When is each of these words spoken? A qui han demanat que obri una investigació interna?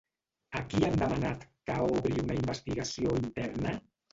A 0.59 0.61
qui 0.71 0.79
han 0.87 0.95
demanat 1.01 1.45
que 1.71 1.77
obri 1.99 2.17
una 2.25 2.41
investigació 2.41 3.17
interna? 3.25 3.79